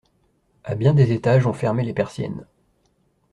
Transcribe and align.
A 0.63 0.73
bien 0.73 0.95
des 0.95 1.11
étages 1.11 1.45
on 1.45 1.53
fermait 1.53 1.83
les 1.83 1.93
persiennes. 1.93 2.47